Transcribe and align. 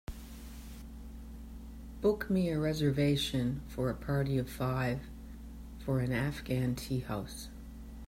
Book 2.01 2.27
me 2.27 2.49
a 2.49 2.57
reservation 2.59 3.61
for 3.67 3.91
a 3.91 3.93
party 3.93 4.39
of 4.39 4.49
five 4.49 5.01
for 5.77 5.99
an 5.99 6.11
afghan 6.11 6.73
tea 6.73 7.01
house 7.01 7.49